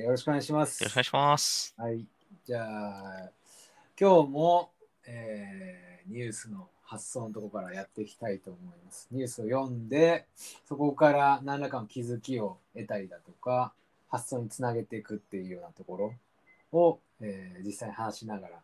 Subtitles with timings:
[0.00, 0.82] よろしくお願いします。
[0.82, 1.74] よろしくお願いします。
[1.76, 2.06] はい。
[2.44, 3.30] じゃあ、
[3.98, 4.70] 今日も、
[5.06, 9.06] えーニュースの発想のところからやっていきたいと思います。
[9.12, 10.26] ニュースを読んで、
[10.66, 13.72] そこから何らかの気づきを得たりだとか、
[14.08, 16.14] 発想につなげていくっていうようなとこ
[16.72, 18.54] ろを、えー実際に話しながら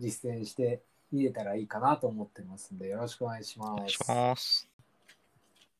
[0.00, 0.80] 実践して
[1.12, 3.70] 見れたらいいかなと思ってますんで、よろしくお願いします。
[3.70, 4.68] お願いします。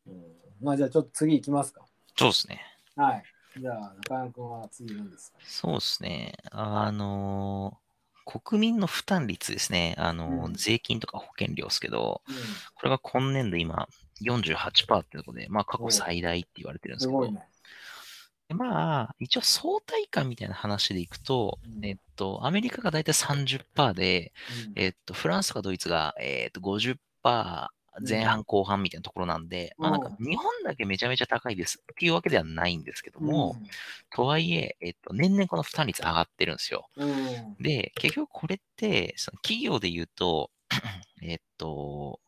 [0.07, 0.23] うん、
[0.62, 1.80] まあじゃあちょっと次行きますか。
[2.17, 2.61] そうですね。
[2.95, 3.23] はい。
[3.57, 6.35] じゃあ中山君は次何ですか、そうですね。
[6.50, 7.91] あのー
[8.27, 9.96] 国民の負担率ですね。
[9.99, 10.54] あのーうん。
[10.54, 12.35] 税金とか保険料ですけど、うん、
[12.75, 13.89] これが今年度今
[14.22, 17.43] 48%ってところで、まあ過去最大って言われてるんですけど、ね。
[18.49, 21.85] でまあ、一応相対感みたいな話でいくと、うん。
[21.85, 24.32] えっと、アメリカが大体30%で、
[24.69, 24.72] うん。
[24.77, 26.99] えっと、フランスとかドイツが、えっと、50%
[28.07, 33.56] 前半後半みたいなところなんで、まあなんか日本だけめちゃめちゃ高いですっていうわけではないんですけども、
[34.14, 36.89] とはいえ、えっと、年々この負担率上がってるんですよ。
[36.97, 40.50] うん、うんで、結局これって、その企業で言うと、
[41.22, 42.20] えっと、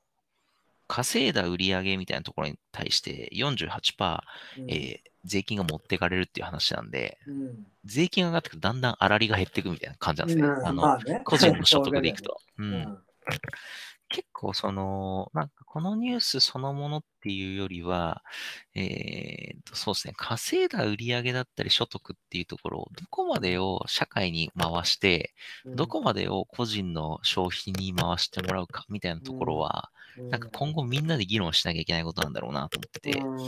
[0.88, 4.20] 稼いだ売り上げみたいなところに対して48%、
[4.58, 4.70] うん。
[4.70, 7.66] えー税金が持ってかれるっていう話なんで、うん。
[7.84, 10.46] 税金が上がってくとだんだん粗利が減っていくみたいな感じなんですね。
[10.46, 10.66] うん。
[10.66, 11.22] あの、まあね。
[11.24, 12.38] 個人の所得でいくと。
[12.58, 12.98] うん。
[14.12, 18.22] 結構その、なんかこのニュースそのものっていうよりは、
[18.74, 25.77] えーと、そうですね、稼いだ売り上げだったり所得っていうところをどこまでを社会に回して、うん。
[25.77, 33.38] どこまでを個人の消費に回してもらうかみたいなところは、なんか今後みんなで議論しなきゃいけないことなんだろうなと思ってて、うん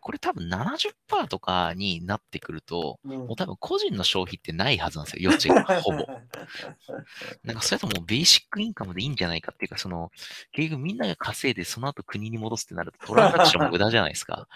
[0.00, 6.06] これ多分70%とかになってくると、うんもう多分個人の消費ってないはずなんですよ、余地が、ほぼ。
[7.44, 10.10] なんかそれともうベーシックインカムでいいんじゃないかっていうか、その、
[10.52, 14.48] 結局みんなが稼いでその後国に戻すってなるとトランザクション無駄じゃないですか。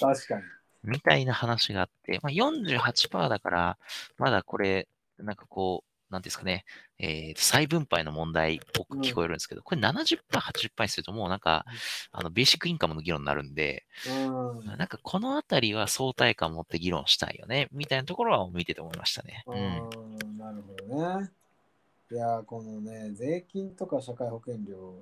[0.00, 0.42] 確かに。
[0.84, 3.78] みたいな話があって、まあ、48%だから、
[4.18, 6.64] まだこれ、なんかこう、なんですかね、
[6.98, 11.64] えーと再分配の問題っぽく聞こえるんですけど、これ70%、80%にするともうなんか、
[12.12, 19.44] あの、ベーシックインカムの議論になるんで、うんなんかこのあたりは相対感を持って議論したいよね、みたいなところは見てて思いましたね。
[19.46, 19.54] うん。
[19.54, 21.30] うんなるほどね。
[22.10, 24.94] いやー、このね、税金とか社会保険料、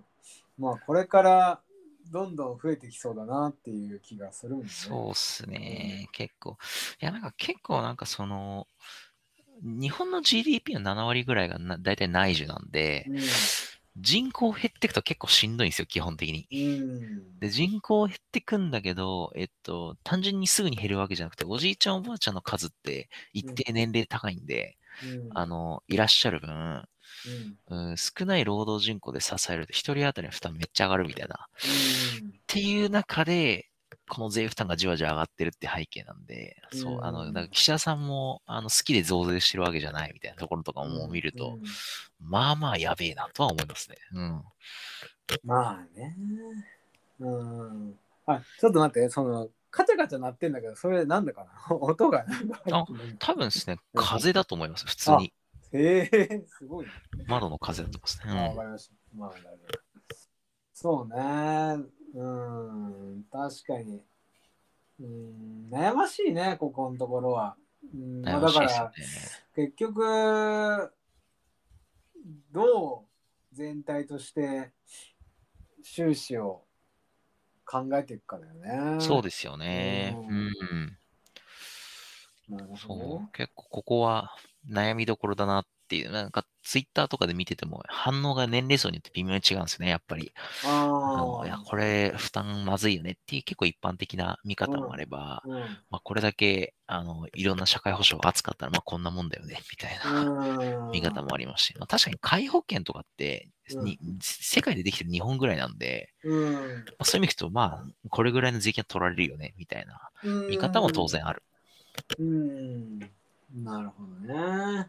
[0.59, 1.61] まあ、これから
[2.11, 4.71] どんどん増えてきそうだなっていう気がするんで、ね。
[4.71, 6.57] そうっすね、結構。
[7.01, 8.67] いや、なんか結構なんかその、
[9.65, 13.07] 日本の GDP の7割ぐらいがな大体内需なんで、
[13.97, 16.49] 人口減っていくと結構しんどいんですよ、基本的に。
[16.51, 16.83] うん。
[16.83, 16.97] う
[17.37, 17.39] ん。
[17.39, 26.85] で、人口減ってくんだけど、えっと、単純にすぐに減るわけじゃなくて、おじいちゃんおばあちゃんの数って一定年齢高いんで、うんあの、いらっしゃる分、
[27.71, 31.49] うんうん、少ない労働人口で支えると一人当たりの負担めっちゃ上がるみたいな。
[32.21, 33.69] うんっていう中で、
[34.15, 41.63] この税負担がじわじわ上がってるって背景なんで、そう、あの、うんだから岸田さんも、あの、好きで増税してるわけじゃないみたいなところとかも見ると、うん
[42.21, 43.97] まあまあやべえなとは思いますね。
[44.15, 44.43] うん。
[45.45, 46.17] まあね。
[47.21, 47.99] うん。
[48.27, 51.77] あ、ちょっと待って、その、カチャカチャ鳴ってんだけど、それなんだかな？
[51.77, 55.33] 音がなんか入ってる多分ですね、風だと思います、普通に。
[55.73, 56.93] へえ、すごいね。
[57.27, 58.57] 窓の風だと思いますあ、わね。
[58.57, 58.95] かりました。
[59.17, 59.33] まあ。
[60.73, 61.85] そうね。
[62.15, 62.84] うん、
[63.35, 64.01] 確かに。
[65.01, 67.57] うん、悩ましいね、ここのところは。
[67.93, 68.23] うん、うん。
[68.23, 68.93] まあ、悩ましいだから。
[69.57, 70.93] 結局、
[72.53, 73.05] どう
[73.53, 74.71] 全体として
[75.83, 76.63] 収支を
[77.67, 79.01] 考えていくかだよね。
[79.01, 80.17] そうですよね。
[80.17, 80.47] ううんん。
[80.47, 81.04] なるほ
[82.77, 83.33] そう。
[83.33, 84.35] 結構ここは
[84.71, 90.33] 悩みどころだなっていう、なんかツイッターとかで見てても反応が年齢層によって微妙に違うんですよね、やっぱり。
[90.65, 95.49] あのあいや、これ負担まずいよねっていう結構一般的な見方もあれば、あ。
[95.49, 95.61] うん
[95.91, 106.61] まあこれだけ、あの、いろんな社会保障が厚かったら、まあこんなもんだよね、みたいなうん見方もありますし、まあ確かに皆保険とかって、うんに世界でできてる日本ぐらいなんで、うんま
[106.99, 110.11] あ、そういう意味でいくと、まあ、これぐらいの税金は取られるよね、みたいな
[110.51, 111.43] 見方も当然ある。
[112.19, 112.99] うん。
[113.63, 114.89] なるほどね。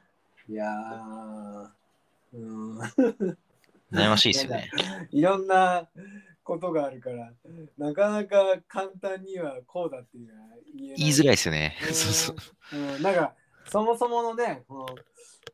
[0.50, 1.68] いやー、
[2.34, 2.80] うん。
[3.92, 4.70] 悩ましいですよね。
[5.12, 5.88] いろんな
[6.44, 7.32] ことがあるから、
[7.78, 10.98] なかなか簡単にはこうだっていうのは言えない。
[10.98, 11.78] 言いづらいですよね。
[11.88, 12.78] うん そうそう。
[12.78, 13.34] うん、なんか
[13.66, 14.96] そもそものねこの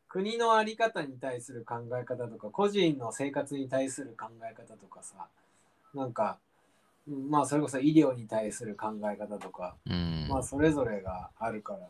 [0.08, 5.26] 国の在り方に対する考え方とか個人の生活に対する考え方とかさ
[5.94, 6.51] なんか、うん
[7.06, 10.26] まあそれこそ医療に対する考え方とか、うん。
[10.28, 11.80] まあそれぞれがあるから、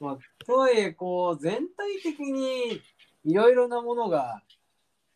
[0.00, 2.80] まあ、とはいえこう全体的に
[3.24, 4.42] いろいろなものが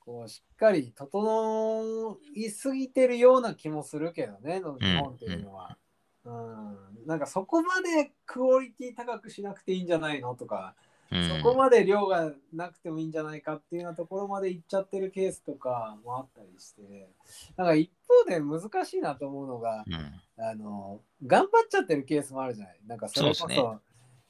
[0.01, 5.77] こうしっかり整いすぎてるような気もするけどね日本っていうのは。
[6.25, 10.75] うん、なんかそこまでクオリティ高くしなくていいんじゃないのとか、
[11.11, 11.43] うん。
[11.43, 17.09] そこまで量がなくてもいいんじゃないかっていうようなところまでいっちゃってるケースとかもあったりして
[17.57, 17.91] なんか一
[18.29, 20.21] 方で難しいなと思うのがうん。
[20.41, 23.81] あの頑張っちゃってるケースもあるじゃないなんかそれこそ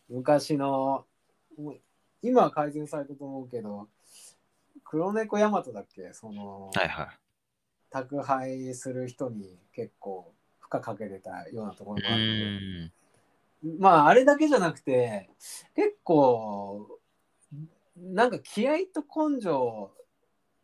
[0.09, 1.05] 昔の
[1.59, 1.77] もう
[2.23, 3.89] 今は改善されたと思うけど
[4.85, 6.15] 黒猫ヤマトだっけ？
[6.15, 7.09] その、はいはい。
[7.91, 12.93] 宅配する人に結構負荷かけてたようなところうもある。
[13.79, 15.29] まああれだけじゃなくて
[15.75, 16.99] 結構
[17.99, 19.93] なんか気合と根性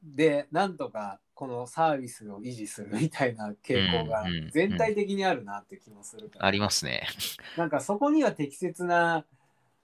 [0.02, 7.06] でなんとかこのサービスを維持するみたいな傾向が全体的にあるなって気もするから、ありますね。
[7.56, 9.24] なんかそこには適切な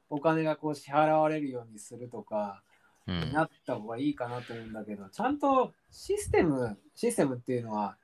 [0.09, 2.63] お金がこう支払われるようにするとか
[3.07, 3.33] うん。
[3.33, 7.97] なった方がいいかなと思うんだけど、ちゃんとシステムシステムっていうのは、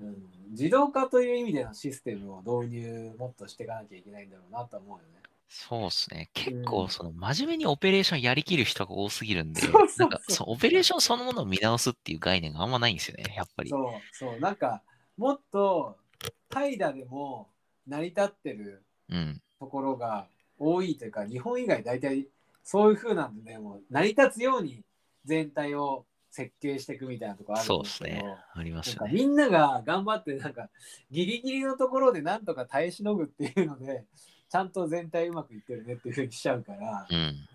[0.00, 0.16] うん、
[0.50, 5.20] 自動化という意味でのシステムを導入もっとしていかなきゃいけないんだろうなと思うよね。
[5.56, 6.30] そうですね。
[6.34, 13.70] 結うん構、その、真面目にオペレーションやりきる人が多すぎるんで、そうそうそうなんか、そう、オペレーションそのものを見直すっていう概念があんまないんですよね、やっぱり。
[13.70, 14.82] そうそうなんか
[15.16, 15.96] もっと
[16.48, 17.48] 怠惰でも
[17.86, 19.40] 成り立ってるうん。
[19.60, 20.26] ところが
[20.58, 22.28] 多いというか日本以外大体
[22.62, 24.82] そういう風なんでねもう成り立つように
[25.24, 28.98] 全体を設計していくみたいなところあるんですけどそうですねありますよね。
[29.00, 30.68] なんかみんなが頑張ってなんか
[31.10, 34.04] ギリギリのところでなんとか耐えしのぐっていうので
[34.48, 37.48] ちゃんと全体うまくいってるねっていう風にしちゃうから、うん。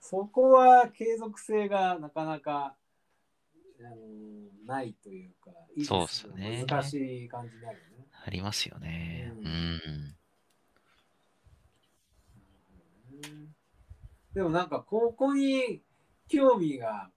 [0.00, 2.74] そこは継続性がなかなか、
[3.80, 3.96] あの
[4.66, 8.06] ないというか、維持そうっすよね難しい感じになるよね。
[8.24, 9.32] ありますよね。
[9.36, 10.16] ううんん。
[14.34, 15.82] でもなんかここに
[16.28, 17.10] 興味が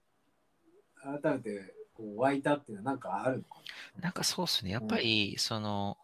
[1.22, 3.60] 改めてこう湧いたっていうのはなんかあるのか
[4.00, 4.10] な？
[4.10, 4.70] んかそうですね。
[4.70, 5.98] やっぱり、その、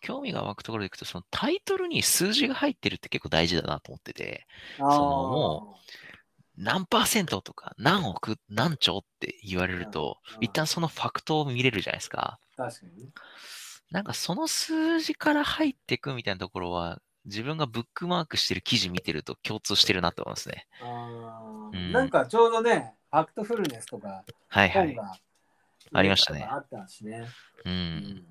[0.00, 4.46] 興味が湧くところでいくと、そのタイトルに数字が入ってるって結構大事だなと思ってて、
[4.78, 5.76] なそのも
[6.56, 12.38] 何パーセントとか何億、何兆って言われるとうん、一旦そのファクトを見れるじゃないですか。
[12.56, 13.10] 確かにね。
[13.90, 20.66] なんかその数字から入っていくみたいなところは、自分がブックマークしてる記事見てると共通してるなと思いますね。
[20.82, 24.96] あーうんなんかちょうどね、ファクトフルネスとかはいはい。
[25.92, 27.26] ありましたねあったしね。
[27.64, 27.68] う。。
[27.68, 28.24] うん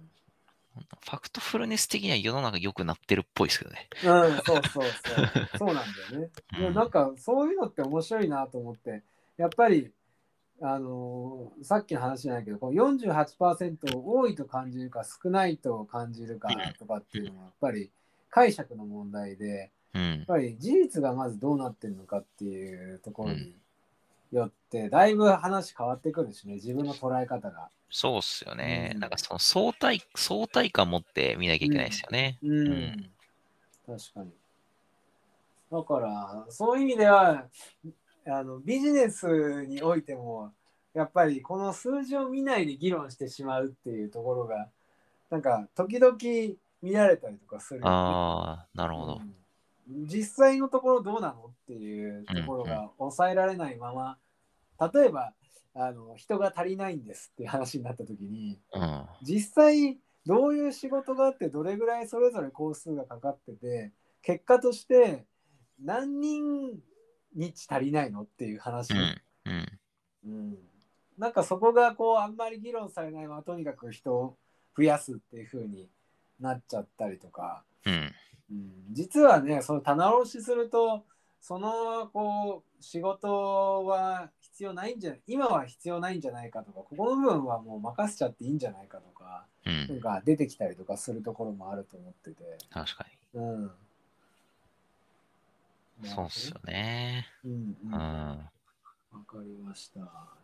[1.03, 3.89] ファクトフルネス的には世の中良くなってるっぽいですけどね。
[4.03, 5.57] うん、そうそうそう。
[5.57, 6.29] そうなんだよね。
[6.57, 9.03] うんいやなんかそういうのって面白いなと思って、
[9.37, 9.91] やっぱり、
[10.61, 17.91] あのーさっきの話じゃないけど、この48%を多いと感じるか少ないと感じるかとかっていうのはやっぱり
[18.29, 20.25] 解釈の問題で、うんやっ。
[20.25, 23.55] ぱり事実がまずどうなってるのかっていうところに
[24.31, 27.69] よって、だいぶ話変わってくるしね、自分の捉え方が。
[27.89, 28.91] そうっすよね。
[28.93, 32.37] うんなんかその相対、相対感持って見なきゃいけないですよね。
[32.43, 33.11] うん、うん
[33.85, 34.31] 確かに。
[35.71, 37.45] だから、そういう意味では、
[38.25, 40.51] あのビジネスにおいても、
[40.93, 44.67] やっぱりこの数字を見ないで議論してしまうっていうところが、
[45.29, 46.17] なんか、時々
[46.81, 49.13] 見られたりとかするああ、なるほど。
[49.15, 49.35] うん
[49.87, 54.17] 実際のところどうなのっていうところうんうが抑えられないまま、
[54.93, 55.33] 例えば
[55.73, 59.05] あの人が足りないんですっていう話になった時にうん。
[59.23, 63.91] 実際どういう仕事があってどれぐらいそれぞれ工数がかかってて
[64.21, 65.25] 結果として
[65.81, 66.73] 何人
[67.33, 69.21] 日足りないのっていう話、うん。
[69.45, 69.67] うん。
[70.25, 70.57] うん
[71.17, 74.37] なんかそこがこうあんまり議論されないままとにかく人を
[74.77, 75.89] 増やすっていう風に
[76.39, 77.63] なっちゃったりとか。
[77.85, 78.11] うん。
[78.51, 81.05] うん実はねその棚卸しすると
[81.41, 89.99] そのこう仕事は必要ないんじゃ今は必要ないんじゃないかとかここの部分はもう任せちゃっていいんじゃないかとかうなんん。
[89.99, 93.71] か出てきたりとかするところもあると思ってて確かうん
[96.01, 96.09] に。
[96.09, 97.27] そうっすよね。
[97.43, 98.49] うんうんうん。
[99.11, 100.37] わかりました